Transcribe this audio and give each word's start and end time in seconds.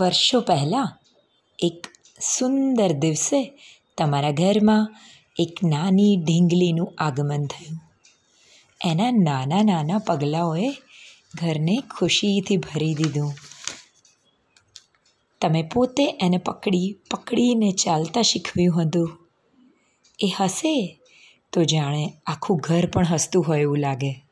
વર્ષો 0.00 0.40
પહેલાં 0.40 0.98
એક 1.58 1.86
સુંદર 2.20 2.92
દિવસે 2.92 3.52
તમારા 3.98 4.30
ઘરમાં 4.30 4.94
એક 5.38 5.64
નાની 5.64 6.16
ઢીંગલીનું 6.16 6.94
આગમન 6.98 7.46
થયું. 7.46 7.80
એના 8.84 9.10
નાના 9.10 9.62
નાના 9.62 9.98
પગલાંઓએ 9.98 10.70
ઘરને 11.34 11.82
ખુશીથી 11.90 12.56
ભરી 12.56 12.94
દીધું. 12.94 13.34
તમે 15.40 15.62
પોતે 15.62 16.18
એને 16.20 16.38
પકડી, 16.38 16.96
પકડીને 17.10 17.72
ચાલતા 17.72 18.22
શીખવ્યું 18.22 18.82
હતું. 18.82 19.18
એ 20.20 20.26
હસે 20.26 21.00
તો 21.52 21.64
જાણે 21.64 22.12
આખું 22.26 22.56
ઘર 22.56 22.86
પણ 22.86 23.06
હસતું 23.06 23.46
હોય 23.46 23.60
એવું 23.60 23.78
લાગે. 23.78 24.24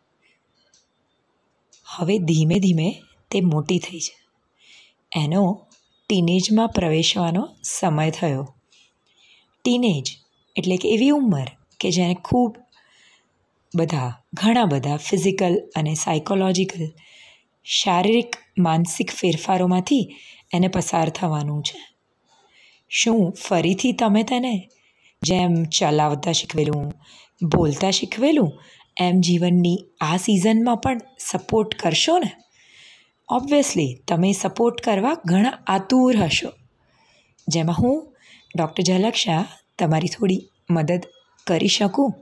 હવે 1.85 2.19
ધીમે 2.19 2.59
ધીમે 2.59 3.03
તે 3.31 3.41
મોટી 3.41 3.79
થઈ 3.79 4.01
છે 4.01 4.22
એનો 5.17 5.67
ટીનેજમાં 6.09 6.69
પ્રવેશવાનો 6.69 7.49
સમય 7.63 8.11
થયો. 8.11 8.55
ટીનેજ 9.65 10.19
એટલે 10.57 10.77
કે 10.77 10.89
એવી 10.89 11.11
ઉંમર 11.11 11.47
કે 11.81 11.91
જેને 11.91 12.15
ખૂબ 12.15 12.57
બધા, 13.77 14.15
ઘણા 14.35 14.65
બધા 14.65 14.97
ફિઝિકલ 14.97 15.59
અને 15.77 15.95
સાયકોલોજીકલ 15.95 16.89
શારીરિક, 17.65 18.37
માનસિક 18.59 19.11
ફેરફારોમાંથી 19.11 20.17
એને 20.55 20.69
પસાર 20.69 21.09
થવાનું 21.09 21.63
છે. 21.63 21.81
શું 22.91 23.33
ફરીથી 23.33 23.93
તમે 23.93 24.23
તેને 24.23 24.69
જેમ 25.23 25.65
ચલાવતા 25.65 26.33
શીખવેલું, 26.33 26.93
બોલતા 27.43 27.91
શીખવેલું, 27.91 28.63
એમ 29.01 29.21
જીવનની 29.21 29.79
આ 30.01 30.17
સિઝનમાં 30.17 30.77
પણ 30.77 30.99
સપોર્ટ 31.19 31.75
કરશો 31.75 32.19
ને? 32.19 32.33
ઓબ્વિયસલી 33.33 33.95
તમે 34.09 34.33
સપોર્ટ 34.33 34.81
કરવા 34.81 35.15
ઘણા 35.25 35.59
આતુર 35.67 36.17
હશો. 36.17 36.49
જેમાં 37.49 37.77
હું 37.77 38.15
ડૉક્ટર 38.57 39.11
શાહ 39.11 39.45
તમારી 39.79 40.09
થોડી 40.09 40.49
મદદ 40.71 41.01
કરી 41.47 41.69
શકું? 41.69 42.15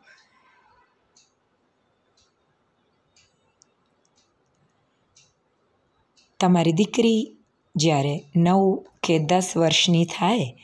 તમારી 6.40 6.72
દીકરી 6.72 7.36
જ્યારે 7.76 8.24
નવ 8.36 8.86
કે 9.02 9.18
દસ 9.18 9.52
વર્ષની 9.56 10.04
થાય, 10.04 10.56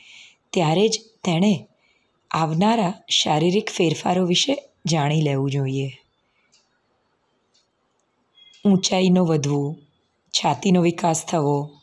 ત્યારે 0.53 0.87
જ 0.87 1.01
તેણે 1.23 1.67
આવનારા 2.31 2.93
શારીરિક 3.09 3.69
ફેરફારો 3.69 4.25
વિશે 4.25 4.69
જાણી 4.85 5.21
લેવું 5.21 5.51
જોઈએ. 5.51 5.91
ઊંચાઈનો 8.65 9.25
વધવું 9.25 9.86
છાતીનો 10.37 10.81
વિકાસ 10.81 11.25
થવો. 11.25 11.79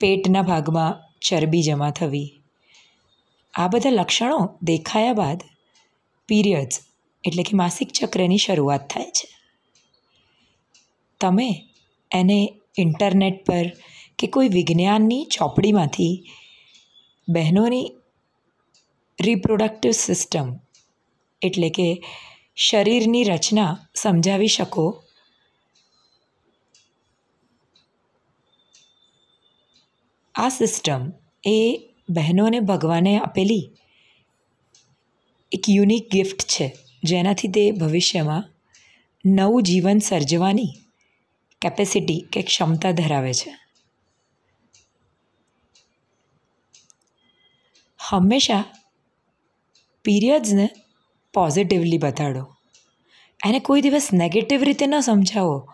પેટના 0.00 0.42
ભાગમાં 0.42 1.18
ચરબી 1.20 1.62
જમા 1.62 1.90
થવી. 1.90 2.42
આ 3.54 3.68
બધા 3.68 3.90
લક્ષણો 3.90 4.40
દેખાયા 4.62 5.12
બાદ 5.12 5.42
પીરિયડ્સ 6.28 6.80
એટલે 7.24 7.42
કે 7.42 7.56
માસિક 7.56 7.90
ચક્રની 7.92 8.38
શરૂઆત 8.38 8.90
થાય 8.90 9.10
છે. 9.10 9.28
તમે 11.20 11.68
એને 12.10 12.38
ઇન્ટરનેટ 12.78 13.46
પર 13.46 13.66
કે 14.18 14.26
કોઈ 14.26 14.48
વિજ્ઞાનની 14.48 15.24
ચોપડીમાંથી 15.24 16.24
બહેનોની 17.28 17.92
રિપ્રોડક્ટિવ 19.20 19.90
સિસ્ટમ 19.90 20.56
એટલે 21.42 21.70
કે 21.70 22.02
શરીરની 22.56 23.24
રચના 23.24 23.78
સમજાવી 23.94 24.46
શકો 24.46 25.04
આ 30.38 30.48
સિસ્ટમ 30.48 31.12
એ 31.46 31.88
બહેનોને 32.10 32.60
ભગવાને 32.60 33.18
આપેલી 33.18 33.70
એક 35.52 35.62
યુનિક 35.68 36.10
ગિફ્ટ 36.10 36.42
છે. 36.42 36.76
જેનાથી 37.04 37.48
તે 37.48 37.70
ભવિષ્યમાં 37.70 38.44
નવું 39.26 39.62
જીવન 39.62 39.98
સર્જવાની 39.98 40.74
કેપેસિટી 41.60 42.26
કે 42.32 42.42
ક્ષમતા 42.42 42.92
ધરાવે 42.92 43.34
છે. 43.34 43.58
હંમેશા 48.10 48.64
પીરિયડ્સને 50.04 50.68
પોઝિટિવલી 51.34 51.98
બતાડો. 51.98 52.56
એને 53.46 53.58
કોઈ 53.58 53.80
દિવસ 53.80 54.08
નેગેટિવ 54.12 54.62
રીતે 54.62 54.86
ન 54.86 55.00
સમજાવો 55.00 55.68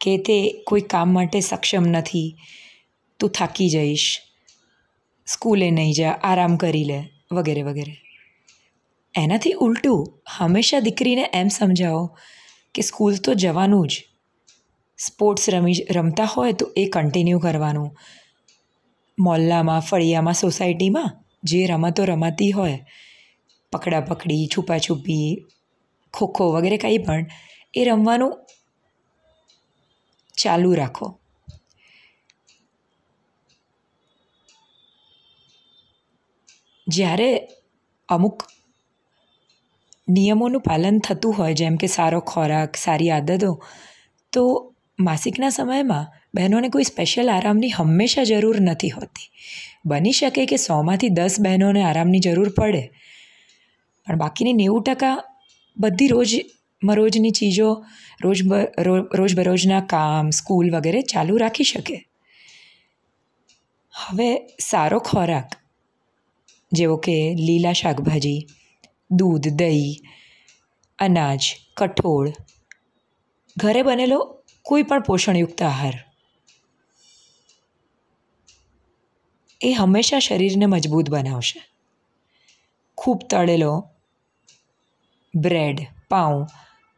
કે 0.00 0.18
તે 0.18 0.64
કોઈ 0.66 0.80
કામ 0.80 1.14
માટે 1.14 1.40
સક્ષમ 1.40 1.82
નથી 1.82 2.36
તું 3.22 3.30
થાકી 3.30 3.70
જઈશ. 3.70 4.20
સ્કૂલે 5.26 5.70
નહીં 5.70 5.92
જા, 5.92 6.10
આરામ 6.10 6.56
કરી 6.56 6.84
લે, 6.84 7.08
વગેરે 7.32 7.62
વગેરે. 7.62 7.96
એનાથી 9.14 9.52
ઉલટું 9.52 10.22
હંમેશા 10.38 10.80
દીકરીને 10.80 11.30
એમ 11.32 11.48
સમજાવો 11.48 12.18
કે 12.74 12.82
સ્કૂલ 12.82 13.16
તો 13.16 13.34
જવાનું 13.34 13.88
જ. 13.88 14.04
સ્પોર્ટ્સ 14.98 15.50
રમી, 15.50 15.72
રમતા 15.90 16.24
હોય 16.24 16.52
તો 16.52 16.70
એ 16.76 16.86
કન્ટિન્યુ 16.86 17.38
કરવાનું. 17.38 17.96
મોલ્લામાં, 19.18 19.80
ફળિયામાં, 19.80 20.34
સોસાયટીમાં 20.34 21.24
જે 21.44 21.66
રમતો 21.66 22.04
રમાતી 22.04 22.50
હોય 22.50 22.84
પકડા 23.72 24.00
પકડી 24.00 24.46
છુપાછુપી, 24.46 25.46
ખોખો 26.14 26.52
વગેરે 26.52 26.76
કંઈ 26.76 26.98
પણ, 26.98 27.26
એ 27.74 27.84
રમવાનું 27.84 28.46
ચાલુ 30.38 30.74
રાખો. 30.74 31.21
જ્યારે 36.92 37.30
અમુક 38.08 38.44
નિયમોનું 40.08 40.62
પાલન 40.62 40.98
થતું 41.00 41.36
હોય, 41.38 41.54
જેમ 41.54 41.76
કે 41.76 41.88
સારો 41.88 42.20
ખોરાક, 42.20 42.76
સારી 42.76 43.10
આદતો, 43.10 43.50
તો 44.32 44.42
માસિકના 44.98 45.50
સમયમાં 45.50 46.10
બહેનોને 46.34 46.68
કોઈ 46.68 46.84
સ્પેશિયલ 46.84 47.28
આરામની 47.30 47.72
હંમેશા 47.76 48.24
જરૂર 48.24 48.58
નથી 48.60 48.92
હોતી. 48.96 49.28
બની 49.84 50.12
શકે 50.12 50.46
કે 50.46 50.58
સોમાંથી 50.58 51.12
દસ 51.18 51.36
બહેનોને 51.40 51.82
આરામની 51.84 52.24
જરૂર 52.26 52.50
પડે, 52.58 52.82
પણ 54.06 54.18
બાકીની 54.18 54.58
નેવું 54.62 54.82
ટકા 54.82 55.16
બધી 55.76 56.10
રોજ 56.14 56.30
મરોજની 56.82 57.30
ચીજો, 57.30 57.70
રોજ 58.22 58.38
રોજબરોજના 59.18 59.82
કામ, 59.86 60.30
સ્કૂલ 60.32 60.70
વગેરે 60.74 61.02
ચાલુ 61.12 61.38
રાખી 61.38 61.68
શકે. 61.72 61.98
હવે 63.94 64.30
સારો 64.60 64.98
ખોરાક 64.98 65.61
જેવો 66.72 66.96
કે 66.96 67.34
લીલા 67.34 67.72
શાકભાજી, 67.72 68.46
દૂધ, 69.10 69.48
દહીં, 69.48 69.96
અનાજ, 70.98 71.42
કઠોળ. 71.76 72.32
ઘરે 73.56 73.82
બનેલો 73.82 74.20
કોઈ 74.62 74.82
પણ 74.82 75.02
પોષણયુક્ત 75.02 75.62
આહાર. 75.62 76.04
એ 79.60 79.72
હંમેશા 79.72 80.18
શરીરને 80.18 80.66
મજબૂત 80.66 81.10
બનાવશે. 81.10 81.60
ખૂબ 82.98 83.20
તળેલો 83.30 83.88
bread, 85.34 85.78
pav, 86.10 86.46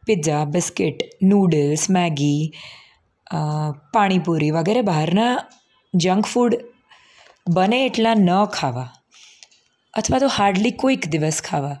pizza, 0.07 0.45
biscuit, 0.45 1.03
noodles, 1.21 1.89
Maggi 1.89 2.51
panipuri 3.93 4.51
વગેરે 4.51 4.81
બહારના 4.81 5.33
જંક 5.93 6.25
ફૂડ 6.25 6.55
બને 7.49 7.85
એટલા 7.85 8.13
ન 8.13 8.45
ખાવા. 8.45 8.89
અથવા 9.95 10.19
તો 10.19 10.27
હાર્ડલી 10.27 10.71
કોઈક 10.71 11.07
દિવસ 11.07 11.41
ખાવા. 11.41 11.77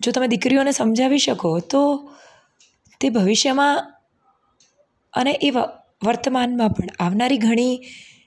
જો 0.00 0.10
તમે 0.10 0.26
દીકરીઓને 0.26 0.72
સમજાવી 0.72 1.18
શકો, 1.18 1.60
તો 1.60 2.10
તે 3.00 3.10
ભવિષ્યમાં 3.10 3.94
અને 5.12 5.32
એ 5.42 5.50
વર્તમાનમાં 6.04 6.70
પણ 6.70 6.86
આવનારી 6.98 7.38
ઘણી 7.38 7.80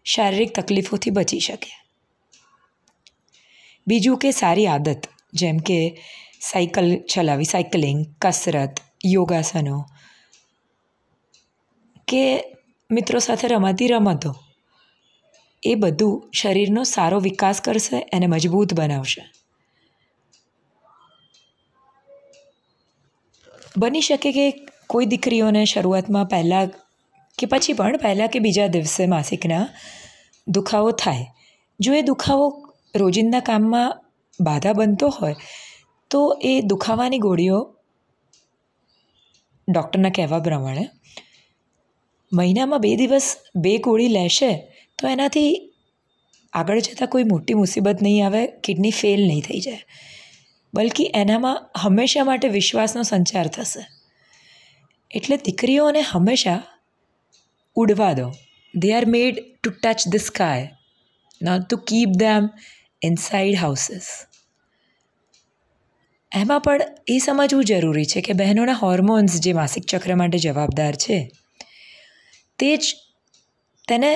શારીરિક 0.05 0.55
તકલીફોથી 0.59 1.09
બચી 1.09 1.39
શકે. 1.39 1.71
બીજું 3.87 4.17
કે 4.17 4.31
સારી 4.31 4.67
આદત, 4.67 5.07
જેમ 5.33 5.57
કે 5.57 6.01
સાયકલ 6.41 6.97
ચલાવી, 7.13 7.45
સાયકલિંગ, 7.45 8.05
કસરત, 8.21 8.79
યોગાસનો, 9.05 9.85
કે 12.07 12.43
મિત્રો 12.91 13.19
સાથે 13.19 13.47
રમાતી 13.47 13.87
રમતો. 13.87 14.35
એ 15.63 15.75
બધું 15.75 16.29
શરીરનો 16.33 16.83
સારો 16.83 17.19
વિકાસ 17.19 17.61
કરશે 17.61 17.99
અને 18.13 18.27
મજબૂત 18.27 18.73
બનાવશે. 18.73 19.23
બની 23.77 24.01
શકે 24.01 24.31
કે 24.31 24.45
કોઈ 24.87 25.05
દીકરીઓને 25.05 25.65
શરૂઆતમાં 25.65 26.27
પહેલાં 26.27 26.67
કે 27.37 27.45
પછી 27.45 27.73
પણ 27.73 27.97
પહેલાં 27.97 28.29
કે 28.29 28.39
બીજા 28.39 28.67
દિવસે 28.67 29.03
માસિકના 29.05 29.65
દુખાવો 30.47 30.91
થાય. 30.91 31.25
જો 31.79 31.93
એ 31.93 32.01
દુખાવો 32.01 32.45
રોજિંદા 32.95 33.39
કામમાં 33.39 33.97
બાધા 34.39 34.73
બનતો 34.73 35.09
હોય, 35.09 35.35
તો 36.11 36.19
એ 36.41 36.61
દુખાવાની 36.61 37.17
ગોળીઓ 37.17 37.59
ડૉક્ટરના 39.67 40.09
કહેવા 40.09 40.39
પ્રમાણે 40.39 40.85
મહિનામાં 42.31 42.79
બે 42.79 42.95
દિવસ 42.95 43.27
બે 43.55 43.77
ગોળી 43.77 44.07
લેશે 44.07 44.51
તો 44.99 45.07
એનાથી 45.07 45.71
આગળ 46.53 46.79
જતાં 46.79 47.07
કોઈ 47.07 47.23
મોટી 47.23 47.53
મુસીબત 47.53 48.01
નહીં 48.01 48.25
આવે, 48.25 48.47
કિડની 48.47 48.91
ફેલ 48.91 49.27
નહીં 49.27 49.41
થઈ 49.41 49.59
જાય. 49.59 49.85
બલ્કિ 50.73 51.11
એનામાં 51.15 51.69
હંમેશા 51.83 52.23
માટે 52.23 52.47
વિશ્વાસનો 52.47 53.03
સંચાર 53.03 53.47
થશે. 53.47 53.87
એટલે 55.11 55.37
દીકરીઓને 55.37 56.01
હંમેશા 56.01 56.61
ઉડવા 57.75 58.13
દો. 58.13 58.31
They 58.75 58.93
are 58.93 59.05
made 59.05 59.35
to 59.63 59.69
touch 59.69 60.07
the 60.07 60.17
sky 60.17 60.67
not 61.41 61.61
to 61.69 61.77
keep 61.77 62.09
them 62.09 62.49
inside 63.01 63.55
houses 63.55 64.07
એમાં 66.31 66.61
પણ 66.61 66.81
એ 67.07 67.19
સમજવું 67.19 67.65
જરૂરી 67.65 68.05
છે 68.05 68.21
કે 68.21 68.33
બહેનોના 68.33 68.73
હોર્મોન્સ 68.73 69.39
જે 69.39 69.53
માસિક 69.53 69.85
ચક્ર 69.85 70.15
માટે 70.15 70.37
જવાબદાર 70.37 70.95
છે, 70.95 71.31
તે 72.59 72.77
જ 72.77 72.95
તેને 73.87 74.11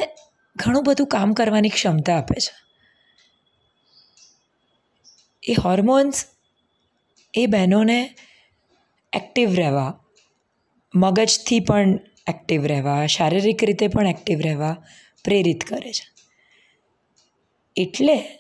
ઘણું 0.56 0.84
બધું 0.84 1.08
કામ 1.08 1.34
કરવાની 1.34 1.70
ક્ષમતા 1.70 2.18
આપે 2.18 2.40
છે. 2.40 2.54
એ 5.44 5.54
હોર્મોન્સ 5.54 6.26
એ 7.34 7.46
બહેનોને 7.46 8.16
એક્ટિવ 9.14 9.54
રહેવા, 9.54 10.04
મગજથી 10.96 11.60
પણ 11.60 12.00
એક્ટિવ 12.28 12.66
રહેવા, 12.66 13.06
શારીરિક 13.06 13.64
રીતે 13.64 13.88
પણ 13.88 14.08
એક્ટિવ 14.08 14.40
રહેવા 14.40 14.84
પ્રેરિત 15.24 15.64
કરે 15.64 15.94
છે. 15.94 16.12
એટલે 17.76 18.40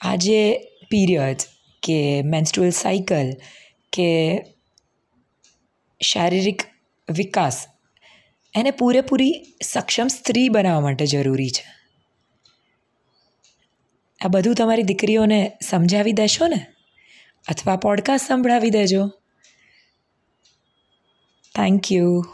આજે 0.00 0.58
પીરિયડ 0.90 1.36
કે 1.82 2.22
મેન્સ્ટ્રુઅલ 2.22 2.70
સાયકલ 2.70 3.32
કે 3.92 4.42
શારીરિક 6.02 6.62
વિકાસ 7.16 7.66
એને 8.54 8.70
પૂરેપૂરી 8.70 9.46
સક્ષમ 9.62 10.06
સ્ત્રી 10.06 10.48
બનાવવા 10.48 10.80
માટે 10.80 11.06
જરૂરી 11.06 11.50
છે. 11.50 11.64
આ 14.24 14.28
બધું 14.28 14.54
તમારી 14.54 14.82
દીકરીઓને 14.82 15.52
સમજાવી 15.62 16.12
દેશો 16.12 16.46
ને? 16.46 16.66
અથવા 17.48 17.76
પોડકાસ્ટ 17.76 18.28
સંભળાવી 18.28 18.70
દેજો. 18.70 19.08
Thank 21.54 21.92
you 21.92 22.24